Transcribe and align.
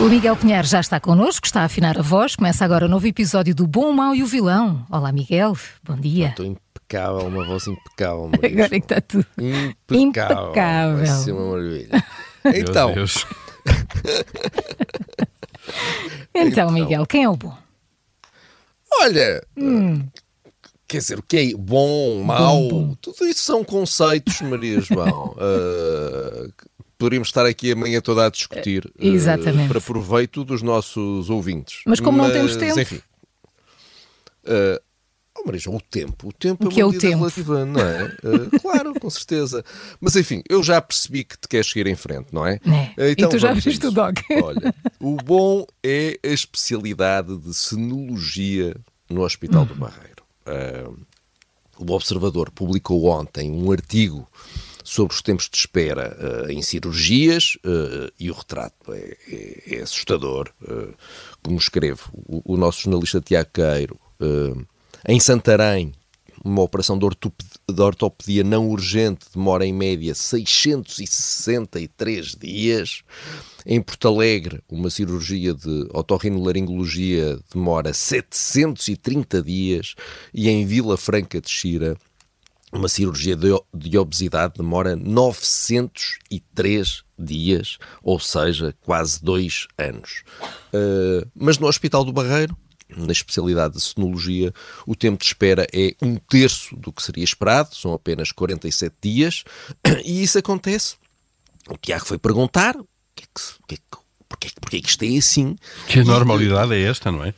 O 0.00 0.08
Miguel 0.08 0.34
Pinheiro 0.34 0.66
já 0.66 0.80
está 0.80 0.98
connosco, 0.98 1.44
está 1.44 1.60
a 1.60 1.64
afinar 1.64 1.98
a 1.98 2.02
voz. 2.02 2.34
Começa 2.34 2.64
agora 2.64 2.86
o 2.86 2.88
um 2.88 2.90
novo 2.90 3.06
episódio 3.06 3.54
do 3.54 3.66
Bom, 3.66 3.90
o 3.90 3.94
Mau 3.94 4.14
e 4.14 4.22
o 4.22 4.26
Vilão. 4.26 4.86
Olá, 4.90 5.12
Miguel. 5.12 5.54
Bom 5.84 5.94
dia. 5.94 6.28
Estou 6.28 6.46
impecável, 6.46 7.26
uma 7.26 7.44
voz 7.44 7.66
impecável. 7.66 8.30
Agora 8.42 8.64
é 8.64 8.68
que 8.68 8.76
está 8.76 9.00
tudo 9.02 9.26
impecável. 9.38 10.46
impecável. 10.46 10.96
Vai 10.96 11.06
ser 11.06 11.32
uma 11.32 11.50
maravilha. 11.50 12.04
Então, 12.42 12.94
então, 16.34 16.70
Miguel, 16.70 17.04
quem 17.04 17.24
é 17.24 17.28
o 17.28 17.36
bom? 17.36 17.54
Olha, 18.94 19.46
hum. 19.58 20.08
quer 20.88 20.98
dizer, 20.98 21.18
o 21.18 21.22
que 21.22 21.36
é 21.36 21.54
bom, 21.54 22.22
mau, 22.22 22.62
bom, 22.62 22.86
bom. 22.86 22.94
tudo 22.94 23.26
isso 23.26 23.42
são 23.42 23.62
conceitos, 23.62 24.40
Maria 24.40 24.80
João. 24.80 25.36
uh, 25.36 26.50
poderíamos 27.00 27.28
estar 27.28 27.46
aqui 27.46 27.72
amanhã 27.72 27.98
toda 28.02 28.26
a 28.26 28.30
discutir. 28.30 28.84
Uh, 28.84 29.06
Exatamente. 29.06 29.68
para 29.68 29.80
proveito 29.80 30.44
dos 30.44 30.60
nossos 30.60 31.30
ouvintes. 31.30 31.80
Mas 31.86 31.98
como 31.98 32.18
Mas, 32.18 32.26
não 32.26 32.34
temos 32.34 32.56
tempo. 32.56 32.78
Enfim. 32.78 33.00
Uh, 34.44 34.78
oh, 35.38 35.46
Marisa, 35.46 35.70
o 35.70 35.80
tempo. 35.80 36.28
O 36.28 36.32
tempo 36.32 36.66
o 36.66 36.68
que 36.68 36.80
é 36.80 36.84
uma 36.84 36.92
é 36.92 36.96
o 36.96 37.00
tempo? 37.00 37.16
relativa, 37.16 37.64
não 37.64 37.80
é? 37.80 38.04
Uh, 38.04 38.60
claro, 38.60 39.00
com 39.00 39.08
certeza. 39.08 39.64
Mas 39.98 40.14
enfim, 40.14 40.42
eu 40.48 40.62
já 40.62 40.78
percebi 40.80 41.24
que 41.24 41.38
te 41.38 41.48
queres 41.48 41.68
seguir 41.68 41.86
em 41.86 41.96
frente, 41.96 42.28
não 42.32 42.46
é? 42.46 42.60
é. 42.98 43.12
Então, 43.12 43.28
e 43.28 43.32
tu 43.32 43.38
já 43.38 43.54
viste 43.54 43.86
o 43.86 43.90
dog. 43.90 44.20
Olha, 44.42 44.74
o 45.00 45.16
bom 45.16 45.64
é 45.82 46.18
a 46.22 46.28
especialidade 46.28 47.34
de 47.38 47.54
senologia 47.54 48.76
no 49.08 49.22
Hospital 49.22 49.64
do 49.64 49.74
Barreiro. 49.74 50.22
Uh, 50.46 50.98
o 51.78 51.92
Observador 51.92 52.50
publicou 52.50 53.06
ontem 53.06 53.50
um 53.50 53.72
artigo 53.72 54.28
sobre 54.90 55.14
os 55.14 55.22
tempos 55.22 55.48
de 55.48 55.56
espera 55.56 56.18
uh, 56.18 56.50
em 56.50 56.60
cirurgias 56.62 57.56
uh, 57.64 58.10
e 58.18 58.28
o 58.28 58.34
retrato 58.34 58.92
é, 58.92 59.16
é, 59.28 59.76
é 59.76 59.82
assustador. 59.82 60.50
Uh, 60.60 60.92
como 61.40 61.58
escrevo 61.58 62.10
o, 62.12 62.54
o, 62.54 62.56
nosso 62.56 62.82
jornalista 62.82 63.20
Tiago 63.20 63.50
Queiro, 63.52 63.96
em 65.08 65.20
Santarém, 65.20 65.92
uma 66.44 66.62
operação 66.62 66.98
de 66.98 67.06
de 67.08 67.80
ortopedia 67.80 68.42
não 68.42 68.68
urgente 68.68 69.26
demora 69.32 69.64
em 69.64 69.72
média 69.72 70.12
663 70.14 72.34
dias. 72.34 73.04
Em 73.64 73.80
Porto 73.80 74.08
Alegre, 74.08 74.60
uma 74.68 74.90
cirurgia 74.90 75.54
de 75.54 75.86
otorrinolaringologia 75.92 77.38
demora 77.54 77.94
730 77.94 79.40
dias. 79.42 79.94
E 80.34 80.48
em 80.48 80.66
Vila 80.66 80.96
Franca 80.96 81.40
de 81.40 81.48
Xira, 81.48 81.96
uma 82.72 82.88
cirurgia 82.88 83.36
de, 83.36 83.48
de, 83.74 83.98
obesidade 83.98 84.54
demora 84.56 84.94
903 84.94 87.02
dias, 87.18 87.78
ou 88.02 88.18
seja, 88.18 88.74
quase 88.80 89.22
dois 89.22 89.66
anos. 89.76 90.22
Uh, 90.72 91.28
mas 91.34 91.58
no 91.58 91.66
Hospital 91.66 92.04
do 92.04 92.12
Barreiro, 92.12 92.56
na 92.96 93.12
especialidade 93.12 93.74
de 93.74 93.80
senologia, 93.80 94.52
o 94.86 94.94
tempo 94.94 95.18
de 95.18 95.24
espera 95.24 95.66
é 95.72 95.94
um 96.02 96.16
terço 96.16 96.76
do 96.76 96.92
que 96.92 97.02
seria 97.02 97.24
esperado, 97.24 97.74
são 97.74 97.92
apenas 97.92 98.32
47 98.32 98.94
dias, 99.00 99.44
e 100.04 100.22
isso 100.22 100.38
acontece. 100.38 100.96
O 101.68 101.76
Tiago 101.76 102.06
foi 102.06 102.18
perguntar 102.18 102.76
o 102.76 102.86
que 103.14 103.24
é 103.24 103.26
que, 103.26 103.42
que, 103.68 103.74
é 103.74 103.76
que, 103.76 103.98
porque, 104.28 104.48
porque 104.60 104.76
é 104.78 104.80
que 104.80 104.88
isto 104.88 105.04
é 105.04 105.16
assim. 105.16 105.56
Que 105.88 106.00
a 106.00 106.04
normalidade 106.04 106.74
é 106.74 106.82
esta, 106.82 107.12
não 107.12 107.24
é? 107.24 107.34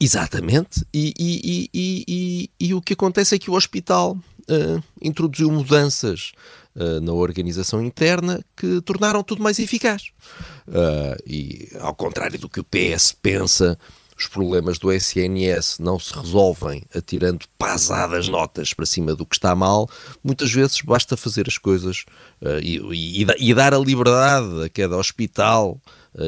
Exatamente. 0.00 0.86
E, 0.92 1.12
e, 1.18 1.70
e, 1.74 2.50
e, 2.58 2.74
o 2.74 2.80
que 2.80 2.92
acontece 2.92 3.34
é 3.34 3.38
que 3.38 3.50
o 3.50 3.54
hospital 3.54 4.18
uh, 4.50 4.82
introduziu 5.00 5.50
mudanças 5.50 6.32
uh, 6.76 7.00
na 7.00 7.12
organização 7.12 7.82
interna 7.82 8.44
que 8.56 8.80
tornaram 8.82 9.22
tudo 9.22 9.42
mais 9.42 9.58
eficaz. 9.58 10.10
Uh, 10.68 11.16
e, 11.26 11.68
ao 11.80 11.94
contrário 11.94 12.38
do 12.38 12.48
que 12.48 12.60
o 12.60 12.64
PS 12.64 13.12
pensa, 13.12 13.78
os 14.18 14.26
problemas 14.26 14.78
do 14.78 14.90
SNS 14.90 15.78
não 15.78 15.98
se 15.98 16.14
resolvem 16.14 16.82
atirando 16.94 17.44
pasadas 17.58 18.28
notas 18.28 18.72
para 18.72 18.86
cima 18.86 19.14
do 19.14 19.26
que 19.26 19.36
está 19.36 19.54
mal. 19.54 19.88
Muitas 20.24 20.50
vezes 20.52 20.80
basta 20.80 21.16
fazer 21.16 21.46
as 21.48 21.58
coisas 21.58 22.04
uh, 22.40 22.58
e, 22.62 22.78
e, 23.22 23.26
e, 23.50 23.54
dar 23.54 23.74
a 23.74 23.78
liberdade 23.78 24.64
a 24.64 24.68
cada 24.68 24.96
hospital 24.96 25.80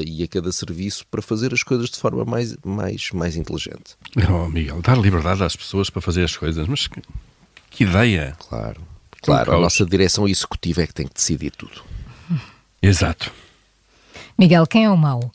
e 0.04 0.22
a 0.22 0.28
cada 0.28 0.52
serviço 0.52 1.06
para 1.10 1.22
fazer 1.22 1.54
as 1.54 1.62
coisas 1.62 1.88
de 1.88 1.96
forma 1.96 2.22
mais, 2.22 2.54
mais, 2.62 3.08
mais 3.10 3.36
inteligente. 3.36 3.96
Oh, 4.30 4.46
Miguel, 4.46 4.82
dar 4.82 4.98
liberdade 4.98 5.42
às 5.42 5.56
pessoas 5.56 5.88
para 5.88 6.02
fazer 6.02 6.24
as 6.24 6.36
coisas, 6.36 6.68
mas 6.68 6.90
que, 7.70 7.84
ideia! 7.84 8.36
Claro, 8.48 8.80
claro, 9.22 9.56
a 9.56 9.60
nossa 9.60 9.84
direção 9.84 10.28
executiva 10.28 10.82
é 10.82 10.86
que 10.86 10.94
tem 10.94 11.06
que 11.06 11.14
decidir 11.14 11.50
tudo. 11.50 11.82
Exato. 12.82 13.32
Miguel, 14.38 14.66
quem 14.66 14.84
é 14.84 14.90
o 14.90 14.96
mau? 14.96 15.32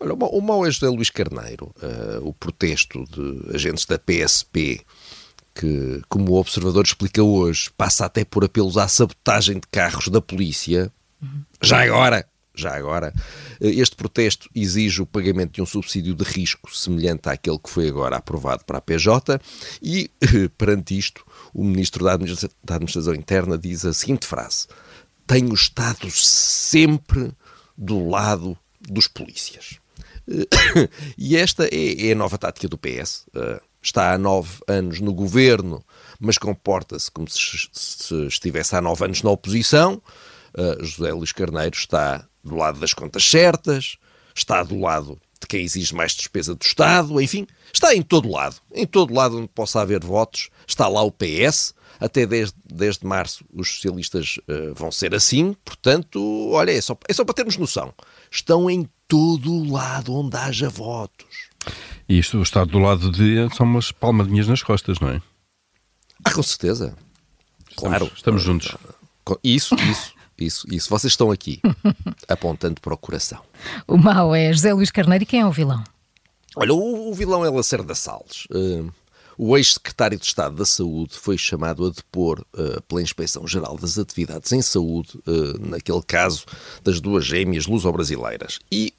Olha, 0.00 0.14
o 0.14 0.40
mau 0.40 0.64
é 0.64 0.70
José 0.70 0.88
Luís 0.88 1.10
Carneiro, 1.10 1.74
uh, 1.82 2.26
o 2.26 2.32
protesto 2.32 3.04
de 3.04 3.54
agentes 3.54 3.84
da 3.84 3.98
PSP, 3.98 4.80
que, 5.52 6.00
como 6.08 6.32
o 6.32 6.38
observador 6.38 6.84
explica 6.84 7.20
hoje, 7.20 7.68
passa 7.76 8.06
até 8.06 8.24
por 8.24 8.44
apelos 8.44 8.78
à 8.78 8.86
sabotagem 8.86 9.56
de 9.56 9.66
carros 9.72 10.06
da 10.08 10.20
polícia. 10.20 10.92
Uhum. 11.20 11.42
Já 11.60 11.82
agora, 11.82 12.24
já 12.60 12.76
agora, 12.76 13.12
eh, 13.60 13.68
este 13.68 13.96
protesto 13.96 14.48
exige 14.54 15.02
o 15.02 15.06
pagamento 15.06 15.52
de 15.52 15.62
um 15.62 15.66
subsídio 15.66 16.14
de 16.14 16.24
risco 16.24 16.74
semelhante 16.74 17.28
àquele 17.28 17.58
que 17.58 17.70
foi 17.70 17.88
agora 17.88 18.16
aprovado 18.16 18.64
para 18.64 18.78
a 18.78 18.80
PJ 18.80 19.40
e, 19.82 20.10
perante 20.58 20.96
isto, 20.96 21.24
o 21.54 21.64
Ministro 21.64 22.04
da 22.04 22.14
Administração 22.14 23.14
Interna 23.14 23.56
diz 23.56 23.84
a 23.84 23.92
seguinte 23.92 24.26
frase: 24.26 24.66
Tenho 25.26 25.52
estado 25.54 26.10
sempre 26.10 27.32
do 27.76 28.08
lado 28.08 28.56
dos 28.80 29.06
polícias. 29.06 29.78
e 31.16 31.36
esta 31.36 31.64
é, 31.66 32.08
é, 32.08 32.12
a 32.12 32.14
nova 32.14 32.36
tática 32.36 32.68
do 32.68 32.78
PS. 32.78 33.26
Está 33.80 34.12
há 34.12 34.18
nove 34.18 34.58
anos 34.66 35.00
no 35.00 35.14
governo, 35.14 35.82
mas 36.20 36.36
comporta-se 36.36 37.10
como 37.10 37.28
se, 37.28 37.68
se, 37.72 38.26
estivesse 38.26 38.74
há 38.74 38.82
nove 38.82 39.04
anos 39.04 39.22
na 39.22 39.30
oposição. 39.30 40.02
José 40.80 41.12
Luís 41.12 41.32
Carneiro 41.32 41.76
está 41.76 42.27
do 42.42 42.56
lado 42.56 42.80
das 42.80 42.92
contas 42.92 43.24
certas, 43.24 43.96
está 44.34 44.62
do 44.62 44.78
lado 44.78 45.20
de 45.40 45.46
quem 45.46 45.62
exige 45.62 45.94
mais 45.94 46.14
despesa 46.14 46.54
do 46.54 46.62
Estado, 46.62 47.20
enfim, 47.20 47.46
está 47.72 47.94
em 47.94 48.02
todo 48.02 48.30
lado. 48.30 48.56
Em 48.72 48.86
todo 48.86 49.14
lado 49.14 49.38
onde 49.38 49.48
possa 49.48 49.80
haver 49.80 50.04
votos, 50.04 50.50
está 50.66 50.88
lá 50.88 51.02
o 51.02 51.12
PS. 51.12 51.74
Até 52.00 52.24
desde, 52.26 52.54
desde 52.64 53.04
março 53.04 53.44
os 53.52 53.74
socialistas 53.74 54.38
uh, 54.48 54.72
vão 54.72 54.90
ser 54.92 55.14
assim, 55.16 55.52
portanto, 55.64 56.50
olha, 56.52 56.70
é 56.70 56.80
só, 56.80 56.96
é 57.08 57.12
só 57.12 57.24
para 57.24 57.34
termos 57.34 57.56
noção. 57.56 57.92
Estão 58.30 58.70
em 58.70 58.88
todo 59.08 59.50
o 59.50 59.72
lado 59.72 60.14
onde 60.14 60.36
haja 60.36 60.68
votos. 60.68 61.48
E 62.08 62.18
isto, 62.18 62.38
o 62.38 62.42
Estado 62.42 62.70
do 62.70 62.78
lado 62.78 63.10
de 63.10 63.52
são 63.56 63.66
umas 63.66 63.90
palmadinhas 63.90 64.46
nas 64.46 64.62
costas, 64.62 65.00
não 65.00 65.10
é? 65.10 65.20
Ah, 66.24 66.32
com 66.32 66.42
certeza. 66.42 66.96
Estamos, 67.68 67.98
claro. 67.98 68.12
Estamos 68.14 68.42
juntos. 68.42 68.76
Isso, 69.42 69.74
isso, 69.74 70.14
isso, 70.38 70.66
isso. 70.70 70.88
Vocês 70.88 71.12
estão 71.12 71.30
aqui, 71.30 71.60
apontando 72.28 72.80
para 72.80 72.94
o 72.94 72.98
coração. 72.98 73.40
O 73.86 73.96
mau 73.96 74.34
é 74.34 74.52
José 74.52 74.72
Luís 74.72 74.90
Carneiro 74.90 75.24
e 75.24 75.26
quem 75.26 75.40
é 75.40 75.46
o 75.46 75.52
vilão? 75.52 75.82
Olha, 76.56 76.74
o, 76.74 77.10
o 77.10 77.14
vilão 77.14 77.44
é 77.44 77.50
Lacerda 77.50 77.94
Salles. 77.94 78.46
Uh, 78.50 78.92
o 79.36 79.56
ex-secretário 79.56 80.18
de 80.18 80.24
Estado 80.24 80.56
da 80.56 80.64
Saúde 80.64 81.14
foi 81.16 81.38
chamado 81.38 81.86
a 81.86 81.90
depor 81.90 82.44
uh, 82.54 82.82
pela 82.82 83.00
Inspeção-Geral 83.00 83.76
das 83.78 83.96
Atividades 83.96 84.50
em 84.50 84.60
Saúde, 84.60 85.16
uh, 85.18 85.58
naquele 85.60 86.02
caso 86.02 86.44
das 86.82 87.00
duas 87.00 87.24
gêmeas 87.24 87.66
luso-brasileiras. 87.66 88.58
E 88.72 88.92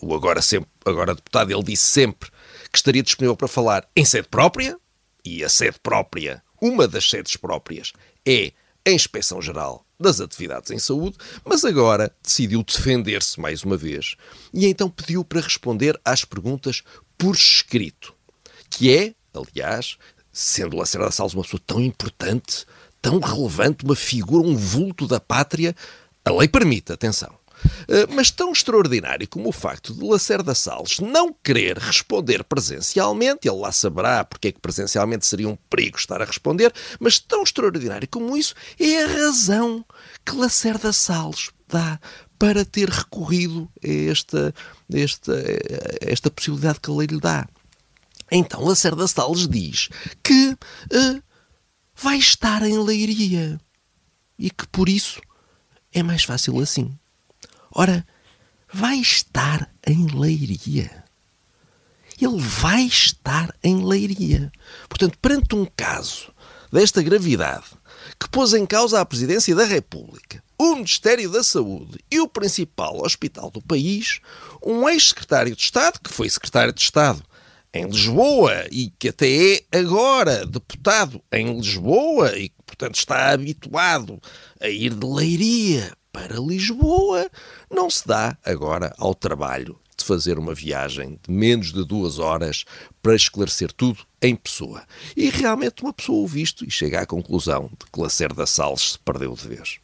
o 0.00 0.14
agora, 0.14 0.40
sempre, 0.40 0.70
agora 0.84 1.14
deputado, 1.14 1.50
ele 1.50 1.62
disse 1.64 1.84
sempre 1.84 2.30
que 2.70 2.78
estaria 2.78 3.02
disponível 3.02 3.36
para 3.36 3.48
falar 3.48 3.88
em 3.96 4.04
sede 4.04 4.28
própria, 4.28 4.78
e 5.24 5.42
a 5.42 5.48
sede 5.48 5.78
própria, 5.82 6.42
uma 6.60 6.86
das 6.86 7.10
sedes 7.10 7.36
próprias, 7.36 7.92
é 8.24 8.52
a 8.86 8.90
Inspeção-Geral 8.90 9.84
das 10.02 10.20
Atividades 10.20 10.70
em 10.70 10.78
Saúde, 10.78 11.16
mas 11.44 11.64
agora 11.64 12.14
decidiu 12.22 12.62
defender-se 12.62 13.40
mais 13.40 13.62
uma 13.62 13.76
vez 13.76 14.16
e 14.52 14.66
então 14.66 14.90
pediu 14.90 15.24
para 15.24 15.40
responder 15.40 15.98
às 16.04 16.24
perguntas 16.24 16.82
por 17.16 17.34
escrito, 17.34 18.12
que 18.68 18.94
é 18.94 19.14
aliás, 19.34 19.96
sendo 20.32 20.76
Lacerda 20.76 21.10
Salles 21.10 21.34
uma 21.34 21.42
pessoa 21.42 21.62
tão 21.66 21.80
importante, 21.80 22.66
tão 23.00 23.18
relevante, 23.18 23.84
uma 23.84 23.96
figura, 23.96 24.46
um 24.46 24.56
vulto 24.56 25.06
da 25.06 25.18
pátria, 25.18 25.74
a 26.24 26.30
lei 26.30 26.48
permite, 26.48 26.92
atenção. 26.92 27.41
Eh, 27.88 28.06
mas 28.10 28.30
tão 28.30 28.52
extraordinário 28.52 29.28
como 29.28 29.48
o 29.48 29.52
facto 29.52 29.94
de 29.94 30.04
Lacerda 30.04 30.54
Salles 30.54 30.98
não 31.00 31.32
querer 31.32 31.78
responder 31.78 32.44
presencialmente, 32.44 33.48
ele 33.48 33.58
lá 33.58 33.72
saberá 33.72 34.24
porque 34.24 34.48
é 34.48 34.52
que 34.52 34.60
presencialmente 34.60 35.26
seria 35.26 35.48
um 35.48 35.56
perigo 35.68 35.98
estar 35.98 36.20
a 36.22 36.24
responder, 36.24 36.72
mas 36.98 37.18
tão 37.18 37.42
extraordinário 37.42 38.08
como 38.08 38.36
isso 38.36 38.54
é 38.78 39.04
a 39.04 39.06
razão 39.06 39.84
que 40.24 40.34
Lacerda 40.34 40.92
Salles 40.92 41.50
dá 41.68 41.98
para 42.38 42.64
ter 42.64 42.88
recorrido 42.88 43.70
a 43.84 44.10
esta, 44.10 44.54
esta, 44.92 45.32
a 45.32 46.10
esta 46.10 46.30
possibilidade 46.30 46.80
que 46.80 46.90
a 46.90 46.94
lei 46.94 47.06
lhe 47.06 47.20
dá. 47.20 47.46
Então 48.30 48.64
Lacerda 48.64 49.06
Salles 49.06 49.46
diz 49.46 49.88
que 50.22 50.50
uh, 50.50 51.22
vai 51.94 52.16
estar 52.16 52.62
em 52.62 52.78
leiria 52.78 53.60
e 54.38 54.50
que 54.50 54.66
por 54.68 54.88
isso 54.88 55.20
é 55.92 56.02
mais 56.02 56.24
fácil 56.24 56.58
assim. 56.58 56.98
Ora, 57.74 58.06
vai 58.72 58.98
estar 58.98 59.70
em 59.86 60.06
Leiria. 60.06 61.04
Ele 62.20 62.38
vai 62.38 62.82
estar 62.82 63.54
em 63.62 63.84
Leiria. 63.84 64.52
Portanto, 64.88 65.18
perante 65.20 65.54
um 65.54 65.66
caso 65.76 66.32
desta 66.70 67.02
gravidade 67.02 67.66
que 68.18 68.28
pôs 68.28 68.52
em 68.54 68.66
causa 68.66 69.00
a 69.00 69.06
Presidência 69.06 69.54
da 69.54 69.64
República, 69.64 70.42
o 70.58 70.76
Ministério 70.76 71.30
da 71.30 71.42
Saúde 71.42 71.98
e 72.10 72.20
o 72.20 72.28
principal 72.28 73.02
hospital 73.02 73.50
do 73.50 73.60
país, 73.60 74.20
um 74.64 74.88
ex-secretário 74.88 75.56
de 75.56 75.62
Estado, 75.62 75.98
que 76.00 76.12
foi 76.12 76.28
secretário 76.28 76.72
de 76.72 76.80
Estado 76.80 77.22
em 77.74 77.86
Lisboa 77.86 78.66
e 78.70 78.92
que 78.98 79.08
até 79.08 79.54
é 79.54 79.78
agora 79.78 80.44
deputado 80.46 81.22
em 81.32 81.56
Lisboa 81.56 82.36
e 82.38 82.50
que, 82.50 82.62
portanto, 82.66 82.96
está 82.96 83.30
habituado 83.30 84.20
a 84.60 84.68
ir 84.68 84.94
de 84.94 85.06
Leiria 85.06 85.92
para 86.12 86.38
Lisboa, 86.38 87.30
não 87.70 87.88
se 87.88 88.06
dá 88.06 88.36
agora 88.44 88.94
ao 88.98 89.14
trabalho 89.14 89.78
de 89.96 90.04
fazer 90.04 90.38
uma 90.38 90.54
viagem 90.54 91.18
de 91.22 91.32
menos 91.32 91.72
de 91.72 91.84
duas 91.84 92.18
horas 92.18 92.64
para 93.02 93.14
esclarecer 93.14 93.72
tudo 93.72 94.00
em 94.20 94.36
pessoa. 94.36 94.84
E 95.16 95.30
realmente 95.30 95.82
uma 95.82 95.92
pessoa 95.92 96.18
ouve 96.18 96.42
isto 96.42 96.64
e 96.64 96.70
chega 96.70 97.00
à 97.00 97.06
conclusão 97.06 97.70
de 97.78 97.90
que 97.90 98.00
Lacerda 98.00 98.46
Salles 98.46 98.92
se 98.92 98.98
perdeu 98.98 99.34
de 99.34 99.48
vez. 99.48 99.80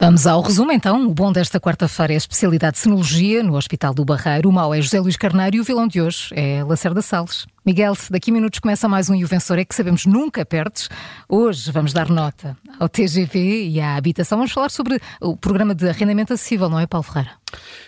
Vamos 0.00 0.26
ao 0.26 0.40
resumo 0.42 0.72
então. 0.72 1.06
O 1.06 1.14
bom 1.14 1.32
desta 1.32 1.58
quarta-feira 1.58 2.12
é 2.12 2.16
a 2.16 2.18
especialidade 2.18 2.74
de 2.74 2.80
Sinologia 2.80 3.42
no 3.42 3.56
Hospital 3.56 3.94
do 3.94 4.04
Barreiro. 4.04 4.48
O 4.48 4.52
mau 4.52 4.74
é 4.74 4.80
José 4.80 5.00
Luís 5.00 5.16
Carneiro 5.16 5.56
e 5.56 5.60
o 5.60 5.64
vilão 5.64 5.88
de 5.88 6.00
hoje 6.00 6.28
é 6.32 6.62
Lacerda 6.62 7.00
Salles. 7.00 7.46
Miguel, 7.64 7.96
daqui 8.10 8.30
a 8.30 8.34
minutos 8.34 8.58
começa 8.58 8.86
mais 8.86 9.08
um 9.08 9.14
E 9.14 9.24
o 9.24 9.26
Vencedor 9.26 9.58
é 9.58 9.64
que 9.64 9.74
sabemos 9.74 10.04
nunca 10.04 10.44
perdes. 10.44 10.90
Hoje 11.28 11.72
vamos 11.72 11.92
dar 11.92 12.10
nota 12.10 12.56
ao 12.78 12.88
TGV 12.88 13.68
e 13.68 13.80
à 13.80 13.96
habitação. 13.96 14.36
Vamos 14.36 14.52
falar 14.52 14.70
sobre 14.70 15.00
o 15.20 15.36
programa 15.36 15.74
de 15.74 15.88
arrendamento 15.88 16.34
acessível, 16.34 16.68
não 16.68 16.78
é, 16.78 16.86
Paulo 16.86 17.04
Ferreira? 17.04 17.30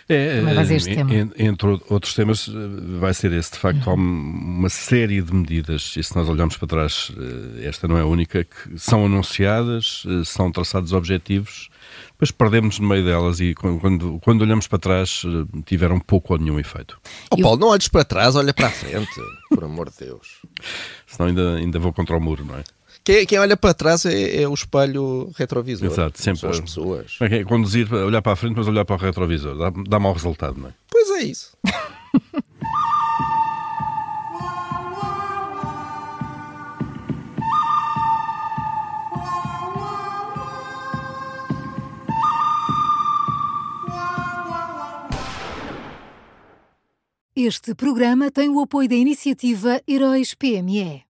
É, 0.09 0.65
ser 0.65 0.75
este 0.75 0.95
tema. 0.95 1.11
Entre 1.37 1.67
outros 1.89 2.13
temas, 2.13 2.49
vai 2.99 3.13
ser 3.13 3.31
esse. 3.33 3.51
De 3.51 3.59
facto, 3.59 3.87
uhum. 3.87 3.91
há 3.91 3.95
uma 3.95 4.69
série 4.69 5.21
de 5.21 5.33
medidas, 5.33 5.95
e 5.97 6.03
se 6.03 6.15
nós 6.15 6.29
olharmos 6.29 6.57
para 6.57 6.67
trás, 6.67 7.11
eh, 7.17 7.67
esta 7.67 7.87
não 7.87 7.97
é 7.97 8.01
a 8.01 8.05
única, 8.05 8.43
que 8.43 8.77
são 8.77 9.05
anunciadas, 9.05 10.03
eh, 10.07 10.23
são 10.23 10.51
traçados 10.51 10.93
objetivos 10.93 11.69
depois 12.11 12.31
perdemos 12.31 12.79
no 12.79 12.87
meio 12.87 13.05
delas 13.05 13.39
e 13.39 13.53
quando, 13.53 14.19
quando 14.23 14.41
olhamos 14.41 14.67
para 14.67 14.79
trás 14.79 15.21
eh, 15.23 15.61
tiveram 15.65 15.99
pouco 15.99 16.33
ou 16.33 16.39
nenhum 16.39 16.59
efeito. 16.59 16.99
Oh 17.29 17.37
Paulo, 17.37 17.59
não 17.59 17.67
olhes 17.67 17.87
para 17.87 18.03
trás, 18.03 18.35
olha 18.35 18.53
para 18.53 18.67
a 18.67 18.71
frente, 18.71 19.21
por 19.53 19.63
amor 19.63 19.91
de 19.91 20.05
Deus. 20.05 20.39
Senão 21.05 21.29
ainda, 21.29 21.55
ainda 21.57 21.77
vou 21.77 21.93
contra 21.93 22.17
o 22.17 22.19
muro, 22.19 22.43
não 22.43 22.55
é? 22.55 22.63
Quem, 23.03 23.25
quem 23.25 23.39
olha 23.39 23.55
para 23.55 23.73
trás 23.73 24.05
é, 24.05 24.41
é, 24.41 24.47
o 24.47 24.53
espelho 24.53 25.31
retrovisor. 25.35 25.87
Exato, 25.87 26.21
sempre. 26.21 26.41
São 26.41 26.49
as 26.49 26.59
pessoas. 26.59 27.17
É, 27.21 27.37
é 27.37 27.43
conduzir, 27.43 27.91
olhar 27.93 28.21
para 28.21 28.33
a 28.33 28.35
frente, 28.35 28.55
mas 28.55 28.67
olhar 28.67 28.85
para 28.85 28.95
o 28.95 28.99
retrovisor. 28.99 29.57
Dá, 29.57 29.71
dá 29.87 29.99
mau 29.99 30.13
resultado, 30.13 30.59
não 30.59 30.69
é? 30.69 30.73
Pois 30.89 31.09
é 31.11 31.23
isso. 31.23 31.57
Este 47.39 47.75
programa 47.75 48.31
tem 48.31 48.49
o 48.49 48.59
apoio 48.59 48.89
da 48.89 48.95
iniciativa 48.95 49.79
Heróis 49.87 50.33
PME. 50.33 51.05